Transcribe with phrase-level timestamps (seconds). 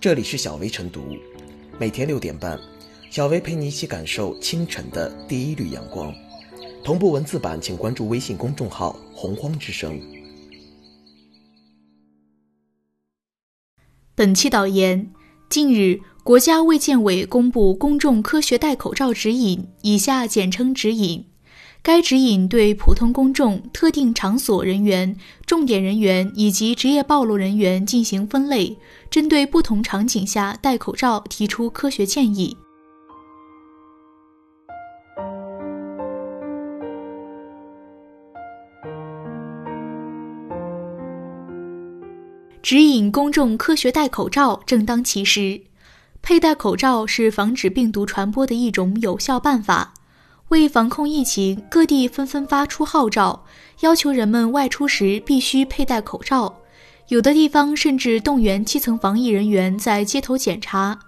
[0.00, 1.14] 这里是小薇晨读，
[1.78, 2.58] 每天六点半，
[3.10, 6.10] 小薇陪你一起感受清晨的第一缕阳光。
[6.82, 10.00] 同步文字版，请关注微信公众号“洪荒之声”。
[14.16, 15.12] 本期导言：
[15.50, 21.26] 近日，国家卫健委公布公众科学戴口罩指引（以下简称指引）。
[21.82, 28.76] 该指引对普通公众、特定场所人员、重点人员以及职业暴露人员进行分类，
[29.10, 32.56] 针对不同场景下戴口罩提出科学建议。
[42.62, 45.62] 指引公众科学戴口罩正当其时，
[46.20, 49.94] 佩戴口罩是防止病毒传播的一种有效办法。
[50.50, 53.40] 为防控疫情，各地纷纷发出号召，
[53.82, 56.52] 要求人们外出时必须佩戴口罩。
[57.06, 60.98] 有的地方甚至动员基层防疫人员在街头检查。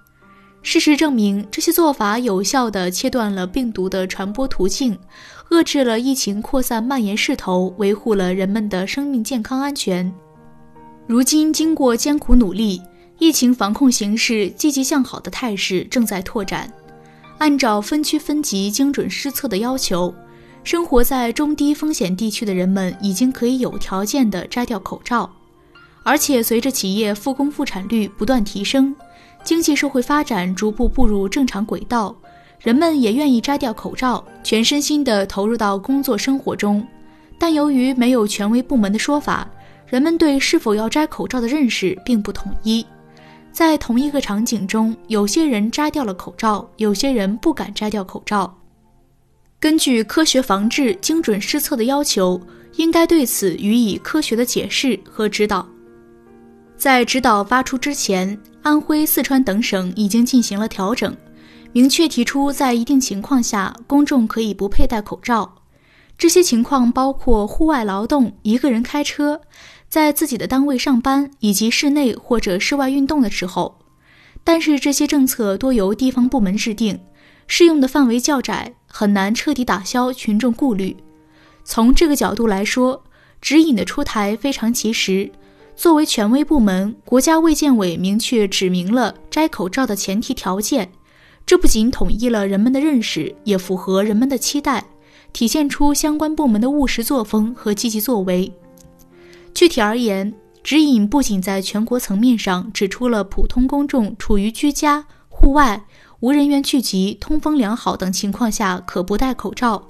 [0.63, 4.97] 事实证明，这些做法有效地切断了病毒的传播途径，
[5.51, 10.13] 遏制了疫情扩散蔓延势头，维护了人们的生命健康安全。
[11.09, 12.81] 如今，经过艰苦努力，
[13.19, 16.73] 疫情防控形势积极向好的态势正在拓展。
[17.43, 20.15] 按照分区分级精准施策的要求，
[20.63, 25.29] 生活在中低风险地区的人们已经可以有条件地摘掉口罩。
[26.05, 28.95] 而且，随着企业复工复产率不断提升，
[29.43, 32.15] 经济社会发展逐步步入正常轨道，
[32.61, 36.87] 人们也愿意摘掉口罩，全身心地投入到工作生活中。
[37.41, 39.51] 但由于没有权威部门的说法，
[39.89, 42.87] 人们对是否要摘口罩的认识并不统一。
[43.53, 48.59] 在同一个场景中，有些人摘掉了口罩，有些人不敢摘掉口罩。
[49.61, 52.41] 根据科学防治精准施策的要求，
[52.77, 55.67] 应该对此予以科学的解释和指导。
[56.77, 61.15] 在指导发出之前，安徽、四川等省已经进行了调整，
[61.73, 65.62] 明确提出在一定情况下，公众可以不佩戴口罩。
[66.23, 69.41] 这些情况包括户外劳动、一个人开车。
[69.89, 73.81] 在自己的单位上班以及室内或者室外运动的时候，
[74.45, 77.01] 但是这些政策多由地方部门制定，
[77.49, 80.97] 适用的范围较窄，很难彻底打消群众顾虑。
[81.65, 83.03] 从这个角度来说，
[83.41, 85.29] 指引的出台非常及时。
[85.75, 90.93] 作为权威部门，国家卫健委明确指明了摘口罩的前提条件，
[91.45, 94.85] 这不仅统一了人们的认识，也符合人们的期待，
[95.33, 98.53] 体现出相关部门的务实作风和积极作为。
[99.55, 100.33] 具体而言，
[100.63, 105.85] 指引不仅在全国层面上指出了普通公众处于居家、户外、
[106.21, 109.83] 无人员聚集、通风良好等情况下可不戴口罩，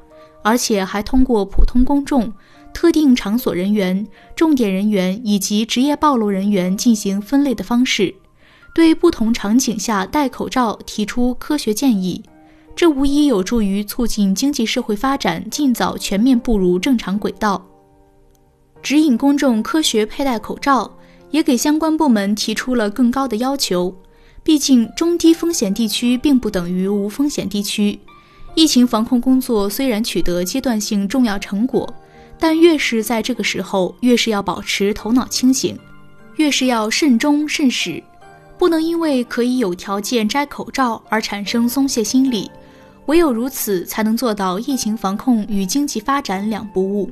[0.42, 2.32] 而且还通过普通公众、
[2.72, 8.14] 特定场所人员、重点人员以及职业暴露人员进行分类的方式，
[8.74, 12.22] 对不同场景下戴口罩提出科学建议。
[12.74, 17.64] 这无疑有助于促进经济社会发展尽早全面步入正常轨道。
[18.82, 20.90] 指引公众科学佩戴口罩，
[21.30, 23.94] 也给相关部门提出了更高的要求。
[24.42, 28.00] 毕竟，中低风险地区并不等于无风险地区。
[28.56, 31.94] 疫情防控工作虽然取得阶段性重要成果，
[32.40, 35.78] 但越是在这个时候，越是要保持头脑清醒，
[36.36, 38.02] 越是要慎终慎始，
[38.58, 42.50] 不能因为可以有条件摘口罩而产生松懈心理。
[43.06, 47.10] 唯有如此，才能做到疫情防控与经济发展两不误。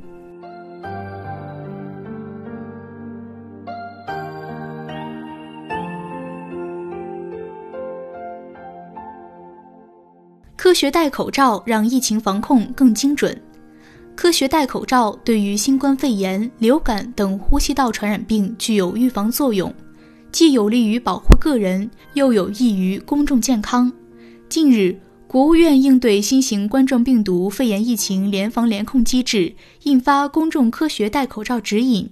[10.55, 13.35] 科学戴口罩让疫情防控更精准。
[14.15, 19.73] 科学戴口罩对于新冠肺炎、流感等呼吸道传染病具有预防作用，
[20.31, 23.91] 既有利于保护个人，又有益于公众健康。
[24.47, 24.95] 近日，
[25.31, 32.03] 国务院应对新型冠状病毒肺炎疫情联防联控机制印发《公众科学戴口罩指引》，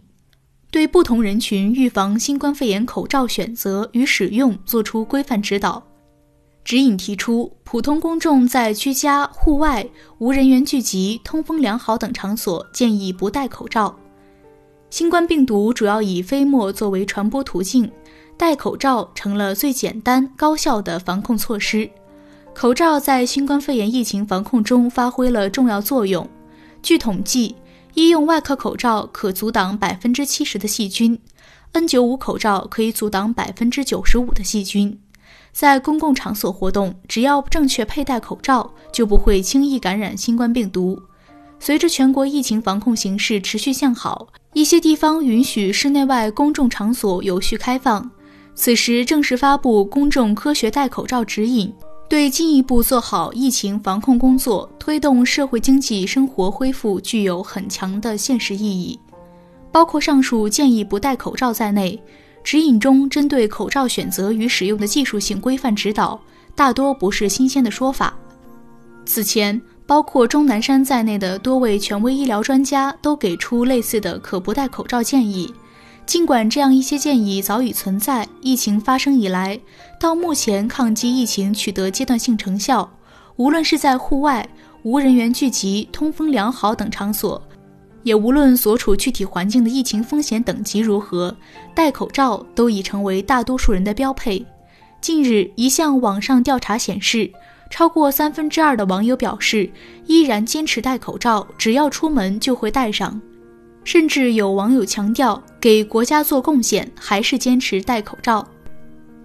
[0.72, 5.84] 对不同人群预防新冠肺炎口罩选择与使用作出规范指导。
[6.64, 9.86] 指引提出，普通公众在居家、户外、
[10.20, 14.00] 无人员聚集、通风良好等场所，建议不戴口罩。
[14.90, 17.92] 新冠病毒主要以飞沫作为传播途径，
[18.38, 21.90] 戴口罩成了最简单高效的防控措施。
[22.60, 26.30] 口罩在新冠肺炎疫情防控中发挥了重要作用。
[26.84, 27.56] 据统计，
[27.94, 31.18] 医用外科口罩可阻挡百分之七十的细菌
[31.72, 35.00] ，N95 口罩可以阻挡百分之九十五的细菌。
[35.54, 41.02] 在公共场所活动，只要正确佩戴口罩，就不会轻易感染新冠病毒。
[41.62, 48.12] 随着全国疫情防控形势持续向好，一些地方允许室内外公众场所有序开放。
[48.54, 51.74] 此时正式发布公众科学戴口罩指引，
[52.10, 59.00] 对进一步做好疫情防控工作、推动社会经济生活恢复具有很强的现实意义。
[59.72, 62.02] 包括上述建议不戴口罩在内，
[62.44, 66.20] 指引中针对口罩选择与使用的技术性规范指导，
[66.56, 68.18] 大多不是新鲜的说法。
[69.06, 75.54] 此前，包括钟南山在内的多位权威医疗专家都给出类似的可不戴口罩建议。
[76.10, 79.60] 尽管这样一些建议早已存在，疫情发生以来，
[80.00, 82.90] 到目前抗击疫情取得阶段性成效，
[83.36, 84.50] 无论是在户外、
[84.82, 87.40] 无人员聚集、通风良好等场所，
[88.02, 91.38] 也无论所处具体环境的疫情风险等级如何，
[91.76, 94.44] 戴口罩都已成为大多数人的标配。
[95.00, 97.32] 近日，一项网上调查显示，
[97.70, 99.70] 超过三分之二的网友表示
[100.08, 103.22] 依然坚持戴口罩，只要出门就会戴上。
[103.84, 108.48] 甚至有网友强调，给国家做贡献还是坚持戴口罩。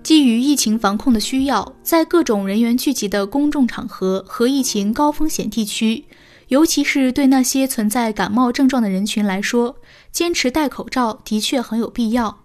[0.02, 6.04] 基于疫情防控的需要，在各种人员聚集的公众场合和疫情高风险地区，
[6.48, 9.76] 尤其是对那些存在感冒症状的人群来说，
[10.12, 12.40] 坚持戴口罩的确很有必要。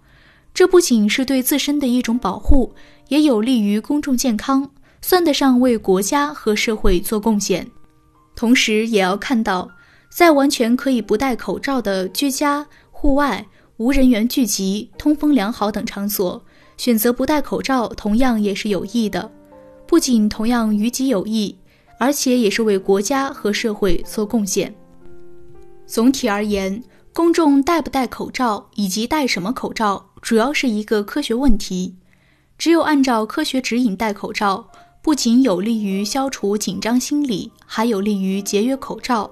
[0.54, 2.74] 这不仅是对自身的一种保护，
[3.10, 4.72] 也有利于公众健康，
[5.02, 7.70] 算得上为国家和社会做贡献。
[8.36, 9.70] 同时，也要看到。
[10.10, 13.46] 在完全可以不戴口罩的居家、户外、
[13.78, 16.44] 无人员聚集、通风良好等场所，
[16.76, 19.32] 选择不戴口罩，同样也是有益的。
[19.88, 21.58] 不仅同样于己有益，
[21.98, 24.76] 而且也是为国家和社会做贡献。
[25.88, 26.84] 总体而言，
[27.14, 31.96] 公众戴不戴口罩以及戴什么口罩，主要是一个科学问题。
[32.58, 34.70] 只有按照科学指引戴口罩，
[35.02, 39.32] 不仅有利于消除紧张心理，还有利于节约口罩。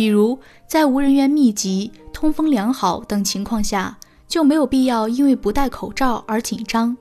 [0.00, 6.96] 比如，在无人员密集、通风良好等情况下，就没有必要因为不戴口罩而紧张。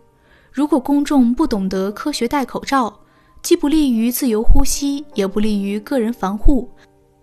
[0.52, 2.94] 如果公众不懂得科学戴口罩，
[3.42, 6.70] 既不利于自由呼吸，也不利于个人防护，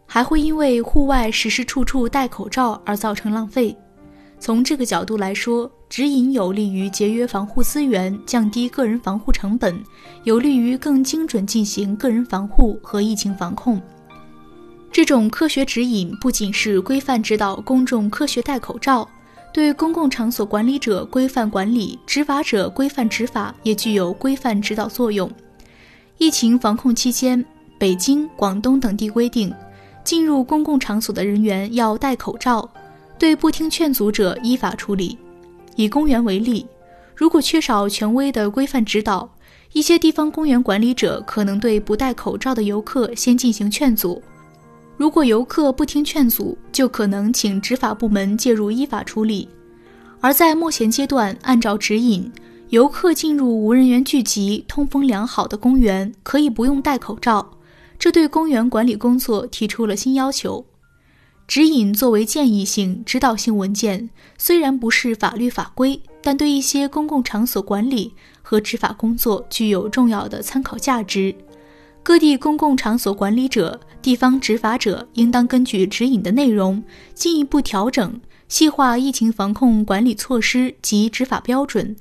[0.06, 3.76] 还会因为户外时时处处戴口罩而造成浪费。
[4.40, 9.78] 从这个角度来说，指引有利于节约防护资源，降低个人防护成本，
[10.24, 13.78] 有利于更精准进行个人防护和疫情防控。
[14.90, 19.06] 这种科学指引不仅是规范指导公众科学戴口罩，
[19.52, 25.30] 对公共场所管理者规范管理、执法者规范执法也具有规范指导作用。
[26.16, 27.44] 疫情防控期间，
[27.78, 29.52] 北京、广东等地规定，
[30.02, 32.66] 进入公共场所的人员要戴口罩，
[33.18, 35.18] 对不听劝阻者依法处理。
[35.74, 36.66] 以公园为例，
[37.14, 39.30] 如果缺少权威的规范指导，
[39.74, 44.22] 一些地方公园管理者可能对不戴口罩的游客先进行劝阻。
[44.96, 49.48] 如果游客不听劝阻，就可能请执法部门介入依法处理。
[50.20, 52.32] 而在目前阶段，按照指引，
[52.70, 57.46] 游客进入无人员聚集、通风良好的公园可以不用戴口罩，
[57.98, 60.64] 这对公园管理工作提出了新要求。
[61.46, 68.12] 指引作为建议性、指导性文件，虽然不是法律法规，但对一些公共场所管理
[68.42, 71.32] 和执法工作具有重要的参考价值。
[72.06, 81.96] 各地公共场所管理者、地方执法者应当根据指引的内容，进一步调整、细化疫情防控管理措施及执法标准，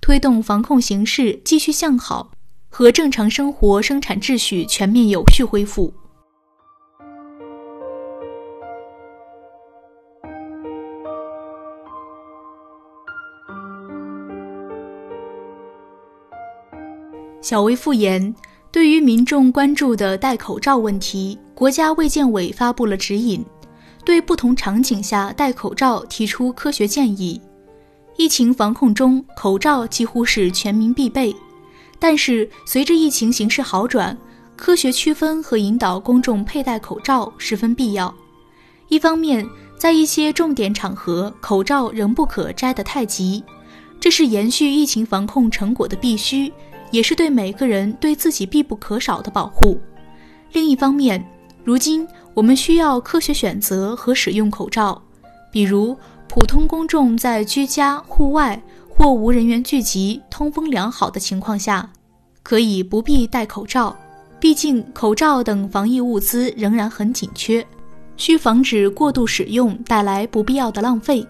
[0.00, 2.30] 推动防控形势继续向好
[2.68, 5.92] 和正常生活生产秩序全面有序恢复。
[17.42, 18.32] 小微复言。
[18.70, 23.44] 对于民众关注的戴口罩问题，国家卫健委发布了指引，
[24.04, 27.40] 对不同场景下戴口罩提出科学建议。
[28.16, 31.34] 疫情防控中，口罩几乎是全民必备。
[31.98, 34.16] 但是，随着疫情形势好转，
[34.54, 38.14] 科学区分和引导公众佩戴口罩十分必要。
[38.88, 39.48] 一方面，
[39.78, 43.42] 在一些重点场合，口罩仍不可摘得太急，
[43.98, 46.52] 这是延续疫情防控成果的必须。
[46.90, 49.78] 也是对每个人对自己必不可少的保护。
[50.52, 51.24] 另一方面，
[51.64, 55.00] 如今我们需要科学选择和使用口罩，
[55.52, 61.90] 比如普通公众在居家、户外或无人员聚集、通风良好的情况下，
[62.42, 63.94] 可以不必戴口罩。
[64.40, 67.66] 毕竟，口罩等防疫物资仍然很紧缺，
[68.16, 71.26] 需防止过度使用带来不必要的浪费。